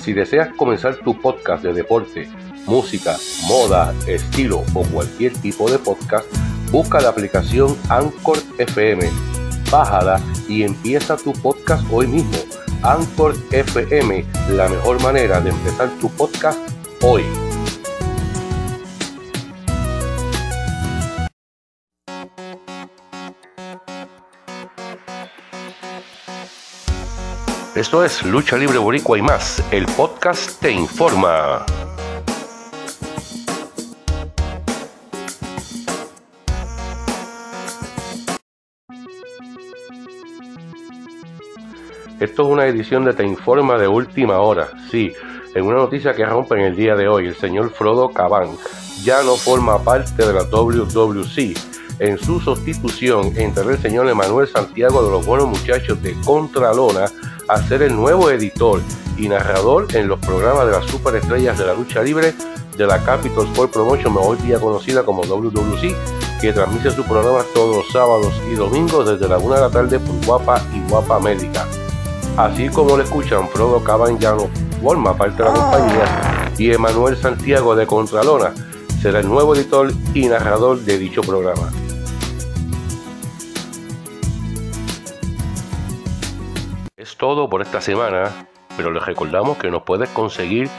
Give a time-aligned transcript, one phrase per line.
[0.00, 2.28] Si deseas comenzar tu podcast de deporte,
[2.66, 3.16] música,
[3.46, 6.26] moda, estilo o cualquier tipo de podcast,
[6.70, 9.08] busca la aplicación Anchor FM,
[9.70, 12.38] bájala y empieza tu podcast hoy mismo.
[12.82, 16.58] Anchor FM, la mejor manera de empezar tu podcast
[17.00, 17.24] hoy.
[27.74, 29.60] Esto es Lucha Libre Boricua y más.
[29.72, 31.66] El podcast te informa.
[42.20, 44.68] Esto es una edición de Te Informa de última hora.
[44.92, 45.12] Sí,
[45.56, 48.56] en una noticia que rompe en el día de hoy, el señor Frodo Cabán
[49.02, 51.83] ya no forma parte de la WWC.
[52.00, 57.06] En su sustitución entrará el señor Emanuel Santiago de los Buenos Muchachos de Contralona
[57.48, 58.80] a ser el nuevo editor
[59.16, 62.34] y narrador en los programas de las superestrellas de la lucha libre
[62.76, 65.94] de la Capital Sport Promotion, hoy día conocida como WWC,
[66.40, 70.00] que transmite sus programas todos los sábados y domingos desde la 1 de la tarde
[70.00, 71.64] por Guapa y Guapa América.
[72.36, 74.48] Así como le escuchan, Frodo Cabanyano
[74.82, 78.52] forma parte de la compañía y Emanuel Santiago de Contralona
[79.00, 81.70] será el nuevo editor y narrador de dicho programa.
[87.04, 88.46] Es todo por esta semana,
[88.78, 90.70] pero les recordamos que nos puedes conseguir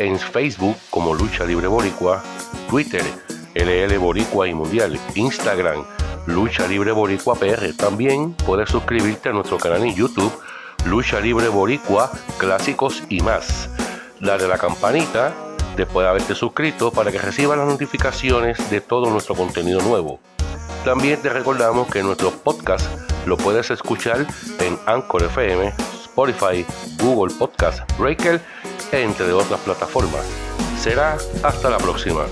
[0.00, 2.20] en Facebook como Lucha Libre Boricua,
[2.68, 3.04] Twitter
[3.54, 5.84] LL Boricua y Mundial, Instagram
[6.26, 7.72] Lucha Libre Boricua PR.
[7.76, 10.32] También puedes suscribirte a nuestro canal en YouTube
[10.84, 13.70] Lucha Libre Boricua, Clásicos y más.
[14.18, 15.32] Dale la campanita
[15.76, 20.18] después de haberte suscrito para que recibas las notificaciones de todo nuestro contenido nuevo.
[20.84, 22.88] También te recordamos que nuestro podcast
[23.28, 24.26] lo puedes escuchar
[24.60, 26.64] en Anchor FM, Spotify,
[27.02, 28.40] Google Podcast, Breaker,
[28.90, 30.24] entre otras plataformas.
[30.80, 32.24] Será hasta la próxima.